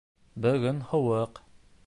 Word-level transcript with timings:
Бөгөн 0.45 0.81
һыуыҡ 0.93 1.43